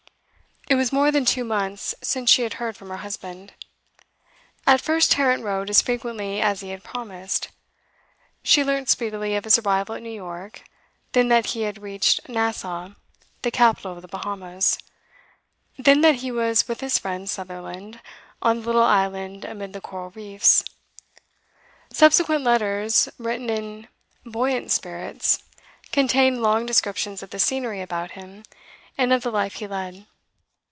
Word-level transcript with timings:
It 0.69 0.75
was 0.75 0.93
more 0.93 1.11
than 1.11 1.25
two 1.25 1.43
months 1.43 1.93
since 2.01 2.29
she 2.29 2.43
had 2.43 2.53
heard 2.53 2.77
from 2.77 2.87
her 2.91 2.97
husband. 2.97 3.51
At 4.65 4.79
first 4.79 5.11
Tarrant 5.11 5.43
wrote 5.43 5.69
as 5.69 5.81
frequently 5.81 6.39
as 6.39 6.61
he 6.61 6.69
had 6.69 6.81
promised. 6.81 7.49
She 8.41 8.63
learnt 8.63 8.87
speedily 8.87 9.35
of 9.35 9.43
his 9.43 9.59
arrival 9.59 9.95
at 9.95 10.01
New 10.01 10.09
York, 10.11 10.63
then 11.11 11.27
that 11.27 11.47
he 11.47 11.63
had 11.63 11.81
reached 11.81 12.29
Nassau, 12.29 12.91
the 13.41 13.51
capital 13.51 13.91
of 13.97 14.01
the 14.01 14.07
Bahamas, 14.07 14.77
then 15.77 15.99
that 16.01 16.15
he 16.17 16.31
was 16.31 16.69
with 16.69 16.79
his 16.79 16.97
friend 16.97 17.29
Sutherland 17.29 17.99
on 18.41 18.61
the 18.61 18.65
little 18.67 18.81
island 18.81 19.43
amid 19.43 19.73
the 19.73 19.81
coral 19.81 20.11
reefs. 20.11 20.63
Subsequent 21.91 22.45
letters, 22.45 23.09
written 23.17 23.49
in 23.49 23.89
buoyant 24.25 24.71
spirits, 24.71 25.43
contained 25.91 26.41
long 26.41 26.65
descriptions 26.65 27.21
of 27.21 27.31
the 27.31 27.39
scenery 27.39 27.81
about 27.81 28.11
him, 28.11 28.43
and 28.97 29.11
of 29.11 29.21
the 29.23 29.31
life 29.31 29.55
he 29.55 29.67
led. 29.67 30.05